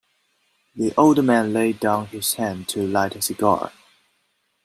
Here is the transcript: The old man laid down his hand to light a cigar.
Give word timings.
The 0.73 0.95
old 0.97 1.23
man 1.23 1.53
laid 1.53 1.79
down 1.79 2.07
his 2.07 2.33
hand 2.33 2.67
to 2.69 2.87
light 2.87 3.15
a 3.15 3.21
cigar. 3.21 3.71